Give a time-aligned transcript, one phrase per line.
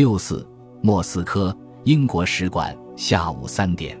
[0.00, 0.48] 六四，
[0.80, 1.54] 莫斯科，
[1.84, 4.00] 英国使馆，下午三点，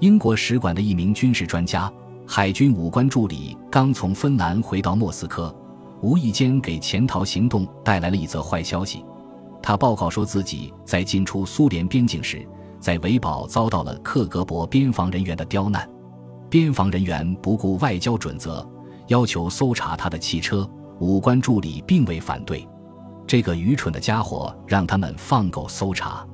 [0.00, 1.88] 英国使馆的一名军事专家、
[2.26, 5.54] 海军武官助理刚从芬兰回到莫斯科，
[6.02, 9.04] 无意间给潜逃行动带来了一则坏消息。
[9.62, 12.44] 他报告说自己在进出苏联边境时，
[12.80, 15.88] 在维堡遭到了克格勃边防人员的刁难。
[16.50, 18.68] 边防人员不顾外交准则，
[19.06, 20.68] 要求搜查他的汽车。
[20.98, 22.66] 武官助理并未反对。
[23.28, 26.26] 这个愚蠢的家伙让他们放狗搜查。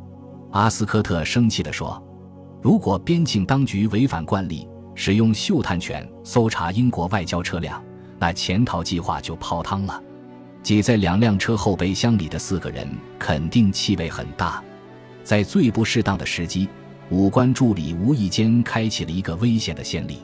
[0.53, 2.01] 阿斯科特生气地说
[2.63, 7.83] ：“如果边境当局违反惯例，使用嗅探犬搜查英国外交车辆，
[8.17, 10.01] 那潜逃计划就泡汤了。
[10.63, 12.89] 挤在两辆车后备箱里的四个人
[13.19, 14.63] 肯定气味很大。
[15.25, 16.69] 在最不适当的时机。”
[17.11, 20.21] 武官助理无意间开启了一个危险的先例，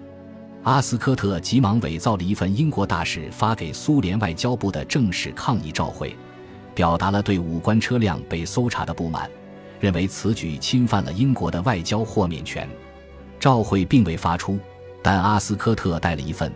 [0.62, 6.16] 阿斯科特急忙伪造了一份英国大使发给苏联外交部的正式抗议照会，
[6.80, 9.30] 表达了对武官车辆被搜查的不满，
[9.80, 12.66] 认为此举侵犯了英国的外交豁免权。
[13.38, 14.58] 照会并未发出，
[15.02, 16.50] 但阿斯科特带了一份，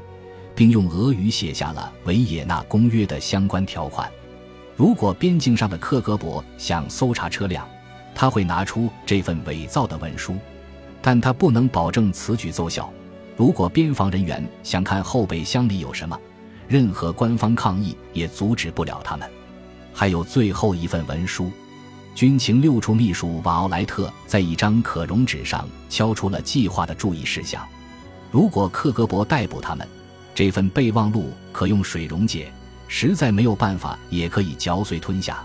[0.55, 4.11] 并用俄语写下了维也纳公约的相关条款：
[4.75, 7.69] 如果边境上的克格勃想搜查车辆。
[8.15, 10.37] 他会拿出这份伪造的文书，
[11.03, 12.91] 但他不能保证此举奏效。
[13.37, 16.19] 如果边防人员想看后备箱里有什么，
[16.67, 19.31] 任何官方抗议也阻止不了他们。
[19.95, 21.51] 还有最后一份文书，
[22.15, 27.67] 军情六处秘书瓦奥莱特在一张可溶纸上敲出了计划的注意事项。
[28.31, 29.89] 如果克格勃逮捕他们，
[30.35, 32.53] 这份备忘录可用水溶解，
[32.89, 35.43] 实在没有办法也可以嚼碎吞下。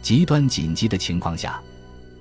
[0.00, 1.60] 极端紧急的情况下。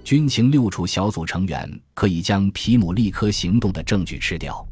[0.01, 4.65] 军情六处小组成员可以将皮姆利科行动的证据吃掉。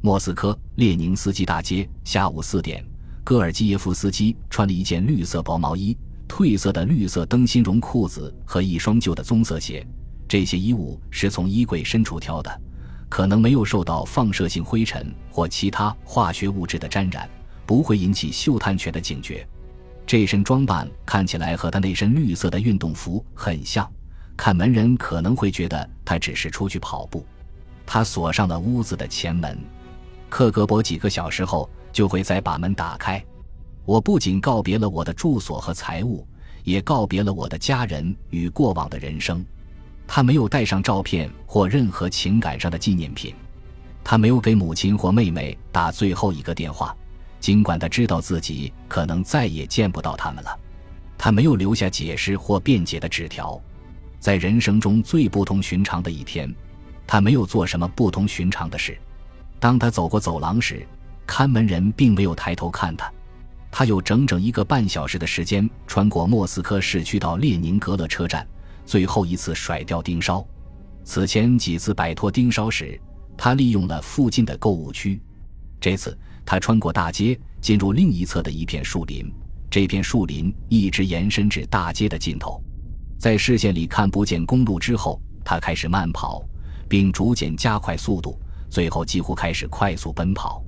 [0.00, 2.84] 莫斯科列宁斯基大街，下午四点，
[3.24, 5.96] 戈尔基耶夫斯基穿了一件绿色薄毛衣、
[6.28, 9.86] 褪色的绿色灯芯绒裤子和一双旧的棕色鞋。
[10.28, 12.60] 这些衣物是从衣柜深处挑的，
[13.08, 17.28] 可能没有受到放射性灰尘或其他化学物质的沾染，
[17.64, 19.46] 不会引起嗅探犬的警觉。
[20.04, 23.88] 这身装扮看起来和他那身绿色的运动服很像。
[24.36, 27.24] 看门人可能会觉得他只是出去跑步。
[27.86, 29.58] 他锁上了屋子的前门。
[30.28, 33.24] 克格勃几个小时后就会再把门打开。
[33.86, 36.26] 我不仅告别了我的住所和财物，
[36.64, 39.42] 也告别了我的家人与过往的人生。
[40.08, 43.32] 他没有带上照片或任何情感上的纪念品。
[44.02, 46.96] 他没有给母亲或妹妹打最后一个电话，
[47.38, 50.58] 尽管他知道自己可能再也见不到他们了。
[51.16, 53.60] 他没有留下解释或辩解的纸条。
[54.18, 56.52] 在人生中最不同寻常的一天，
[57.06, 58.98] 他没有做什么不同寻常的事。
[59.60, 60.84] 当他走过走廊时，
[61.24, 63.08] 看门人并没有抬头看他。
[63.70, 68.46] 他有整整一个半小时的时间穿过莫斯科市区到列宁格勒车站，
[68.84, 70.46] 最后一次甩掉盯梢。
[71.04, 72.98] 此前几次摆脱盯梢时，
[73.36, 75.20] 他利用了附近的购物区。
[75.80, 79.30] 这次他穿过大街，进入另一侧的一片树林。
[79.70, 82.62] 这片树林一直延伸至大街的尽头。
[83.18, 86.42] 在视线里看不见公路之后，他开始慢跑，
[86.88, 88.38] 并逐渐加快速度，
[88.70, 90.62] 最后几乎开始快速奔跑。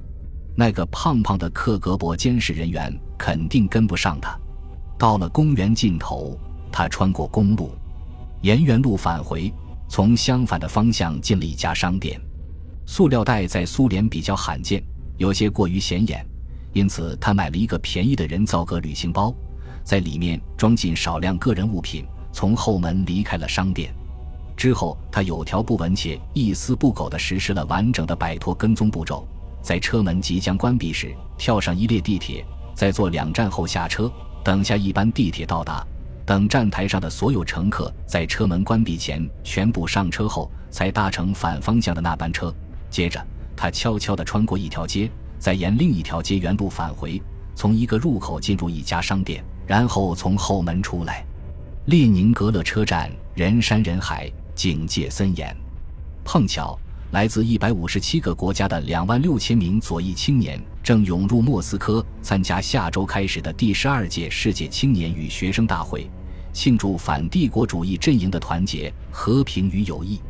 [0.60, 4.36] 那个胖胖的克格勃监视人员肯定跟不上他。
[4.98, 6.36] 到了公园尽头，
[6.72, 7.70] 他穿过公路，
[8.42, 9.54] 沿原路返回，
[9.88, 12.20] 从相反的方向进了一家商店。
[12.88, 14.82] 塑料袋在苏联比较罕见，
[15.16, 16.26] 有些过于显眼，
[16.72, 19.32] 因此他买了一个便宜的人造革旅行包，
[19.84, 22.04] 在里面装进少量个人物品。
[22.32, 23.94] 从后门离开了商店，
[24.56, 29.24] 之后他有条不紊且一丝不苟地实施了完整的摆脱跟踪步骤。
[29.68, 32.42] 在车门即将关闭时，跳上一列地铁，
[32.74, 34.10] 在坐两站后下车，
[34.42, 35.86] 等下一班地铁到达。
[36.24, 42.50] 等站台上的所有乘客在车门关闭前全部上车后，才搭乘反方向的那班车。
[42.88, 43.22] 接着，
[43.54, 47.20] 他悄悄地穿过一条街，再沿另一条街原路返回，
[47.54, 51.22] 从一个入口进入一家商店，然后从后门出来。
[51.84, 55.54] 列宁格勒车站人山人海，警戒森严。
[56.24, 56.78] 碰巧，
[57.12, 66.06] 来自一百五十七个国家的两万六千名左翼青年正涌入莫斯科参加下周开始的第十二届世界青年与学生大会，
[66.52, 70.20] 庆祝反帝国主义阵营的团结、和平与友谊。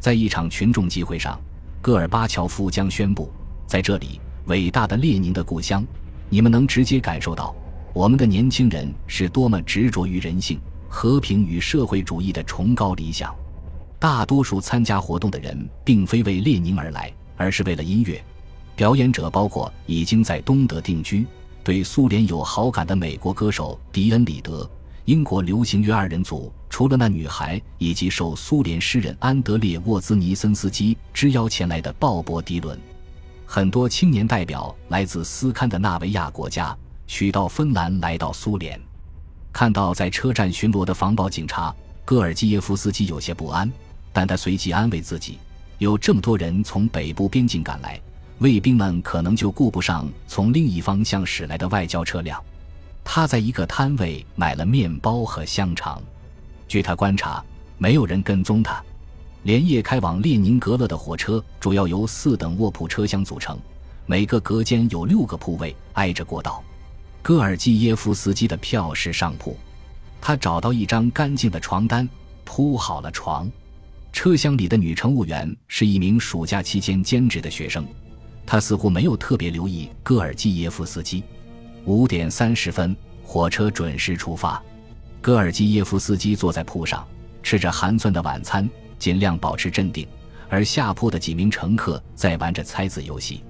[0.00, 1.40] 在一场群众集会上，
[1.80, 3.30] 戈尔巴乔夫将宣布
[3.64, 5.86] ：“在这里，伟大的列宁的故乡，
[6.28, 7.54] 你们能直接感受到
[7.94, 10.58] 我们的年轻人是多么执着于人性。”
[10.88, 13.34] 和平与社会主义的崇高理想，
[14.06, 18.24] 大多数参加活动的人并非为列宁而来，而是为了音乐。
[18.76, 21.26] 表演者包括已经在东德定居、
[21.64, 24.70] 对苏联有好感的美国歌手迪恩·里德、
[25.06, 32.78] 英国流行乐二人组除了那女孩以及受苏联诗人安德烈沃兹尼森斯基之邀前来的鲍勃迪伦，
[33.44, 36.78] 很多青年代表来自斯堪的纳维亚国家，
[37.08, 38.80] 取道芬兰来到苏联。
[39.52, 41.74] 看到在车站巡逻的防暴警察，
[42.04, 43.68] 戈尔基耶夫斯基有些不安，
[44.16, 45.38] 但他随即安慰自己：
[45.76, 48.00] 有这么多人从北部边境赶来，
[48.38, 52.42] 卫兵们可能就顾不上从另一方向驶来的外交车辆。
[53.04, 56.02] 他在一个摊位买了面包和香肠。
[56.66, 57.44] 据他观察，
[57.76, 58.82] 没有人跟踪他。
[59.42, 63.58] 连夜开往列宁格勒的火车主要由四等卧铺车厢组成，
[64.06, 66.64] 每个隔间有六个铺位，挨着过道。
[67.20, 69.54] 戈尔基耶夫斯基的票是上铺，
[70.22, 72.08] 他找到一张干净的床单，
[72.46, 73.46] 铺好了床。
[74.16, 77.86] 车厢里的女乘务员是一名暑假期间兼职的学生，
[78.46, 81.22] 她似乎没有特别留意戈尔基耶夫斯基。
[81.84, 84.60] 五点三十分，火车准时出发。
[85.20, 87.06] 戈尔基耶夫斯基坐在铺上，
[87.42, 88.66] 吃着寒酸的晚餐，
[88.98, 90.08] 尽量保持镇定。
[90.48, 93.44] 而下铺的几名乘客在玩着猜字游戏。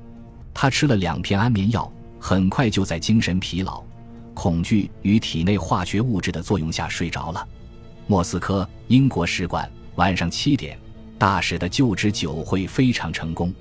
[0.52, 3.84] 他吃了两片安眠药，很快就在精神疲劳、
[4.34, 7.46] 恐惧与体内化学物质的作用下睡着了。
[8.08, 10.78] 莫斯科，英国使馆，晚上七点，
[11.18, 13.52] 大使的就职酒会非常成功。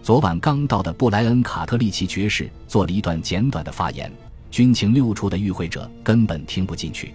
[0.00, 4.10] 昨晚刚到的布莱恩·卡特利奇爵士做了一段简短的发言，
[4.48, 7.12] 军情六处的与会者根本听不进去。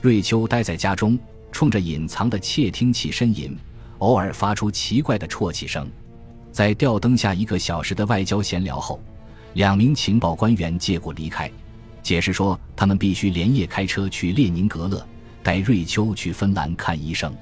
[0.00, 1.16] 瑞秋待在家中，
[1.52, 3.56] 冲着隐藏的窃听器呻吟，
[3.98, 5.88] 偶尔发出奇怪的啜泣声。
[6.50, 9.00] 在吊灯下一个小时的外交闲聊后，
[9.54, 11.48] 两名情报官员借故离开，
[12.02, 15.06] 解释说他们必须连夜开车去列宁格勒，
[15.44, 17.32] 带瑞秋去芬兰看医生。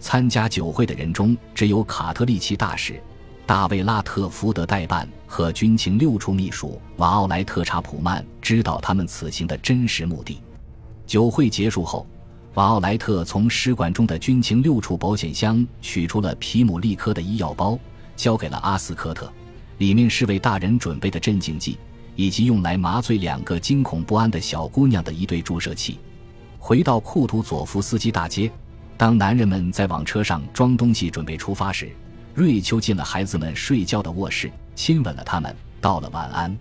[0.00, 3.00] 参加酒会的人中只有卡特利奇大使。
[3.46, 10.40] 大卫·拉特福德代办和军情六处秘书瓦奥莱特·查普曼知道他们此行的真实目的。
[11.04, 12.06] 酒会结束后，
[12.54, 17.76] 瓦奥莱特从使馆中的军情六处保险箱取出了皮姆利科的医药包，
[18.14, 19.28] 交给了阿斯科特，
[19.78, 21.76] 里面是为大人准备的镇静剂，
[22.14, 25.98] 以及用来麻醉两个惊恐不安的小姑娘的一对注射器。
[26.56, 28.48] 回到库图佐夫斯基大街，
[29.00, 31.90] 当男人们在往车上装东西准备出发时。
[32.34, 36.54] 瑞秋进了孩子们睡觉的卧室，亲吻了他们，道了晚安。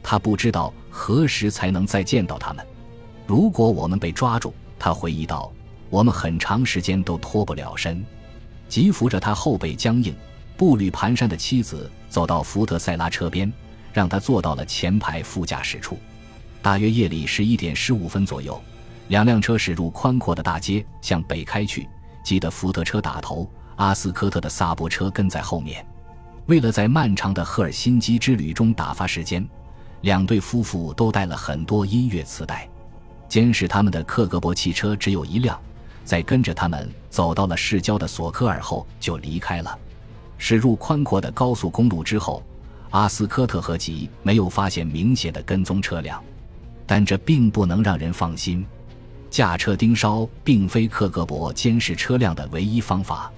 [0.00, 2.64] 他不知道何时才能再见到他们。
[3.26, 5.52] 如果我们被抓住，他回忆道，
[5.90, 8.04] 我们很长时间都脱不了身。
[8.68, 10.14] 吉扶着他后背僵硬、
[10.56, 13.52] 步履蹒跚的妻子走到福特塞拉车边，
[13.92, 15.98] 让他坐到了前排副驾驶处。
[16.62, 18.62] 大约夜里十一点十五分左右，
[19.08, 21.88] 两辆车驶入宽阔的大街，向北开去。
[22.24, 23.50] 急得福特车打头。
[23.76, 25.84] 阿斯科特的萨博车跟在后面，
[26.46, 29.44] 为了在漫长的赫尔辛基之旅中打发时间，
[30.02, 32.68] 两对夫妇都带了很多音乐磁带。
[33.28, 35.58] 监视他们的克格勃汽车只有一辆，
[36.04, 39.76] 在跟着他们走到了市郊的索科尔后就离开了。
[40.38, 42.42] 驶入宽阔的高速公路之后，
[42.90, 46.22] 阿斯科特和吉没有发现明显的跟踪车辆，
[46.86, 48.64] 但这并不能让人放心。
[49.32, 53.32] 驾车盯梢并非克格勃监视车辆的唯一方法。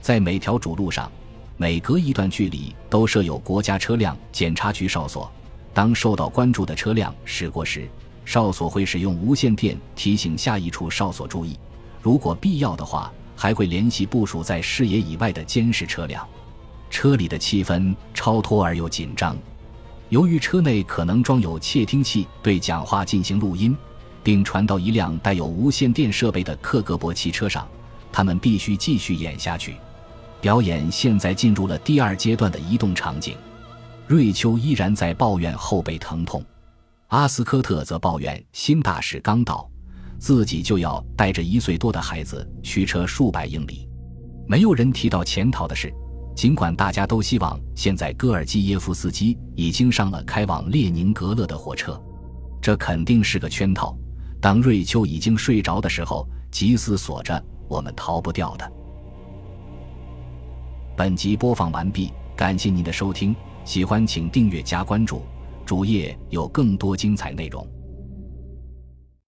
[0.00, 1.10] 在每条主路上，
[1.56, 5.28] 每隔一段距离都设有国家车辆检查局哨所。
[5.74, 7.88] 当受到关注的车辆驶过时，
[8.24, 11.58] 哨所会使用无线电提醒下一处哨所注意。
[12.00, 16.24] 如果必要的话，还会联系部署在视野以外的监视车辆。
[16.88, 19.36] 车里的气氛超脱而又紧张，
[20.08, 23.76] 由于车内可能装有窃听器，对讲话进行录音，
[24.22, 27.66] 并传到一辆带有无线电设备的克格勃汽车上，
[28.12, 29.76] 他们必须继续演下去。
[30.40, 33.36] 表演现在进入了第二阶段的移动场景。
[34.08, 36.44] 瑞秋依然在抱怨后背疼痛，
[37.08, 39.70] 阿斯科特则抱怨新大使刚到，
[40.18, 43.88] 自己就要带着一岁多的孩子驱车数百英里。
[44.48, 45.92] 没有人提到潜逃的事，
[46.34, 51.98] 尽管大家都希望现在戈尔基耶夫斯基已经上了开往列宁格勒的火车。
[52.60, 53.96] 这肯定是个圈套。
[54.42, 58.72] 当瑞秋已经睡着的时候，吉斯锁着，我们逃不掉的。
[60.96, 65.22] 本集播放完毕，感谢您的收听，喜欢请订阅加关注，
[65.64, 67.64] 主页有更多精彩内容。